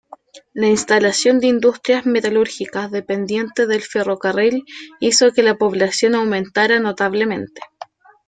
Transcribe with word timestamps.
La 0.53 0.65
instalación 0.67 1.39
de 1.39 1.45
industrias 1.45 2.07
metalúrgicas 2.07 2.89
dependientes 2.89 3.67
del 3.67 3.83
ferrocarril 3.83 4.65
hizo 4.99 5.31
que 5.31 5.43
la 5.43 5.59
población 5.59 6.15
aumentara 6.15 6.79
notablemente. 6.79 7.61